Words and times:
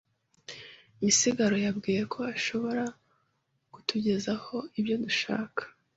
Misigaro 0.99 1.55
yambwiye 1.65 2.01
ko 2.13 2.19
ashobora 2.35 2.83
kutugezaho 3.73 4.55
ibyo 4.79 4.95
dushaka. 5.03 5.61